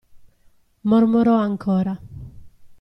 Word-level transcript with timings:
Mormorò 0.89 1.37
ancora. 1.37 1.93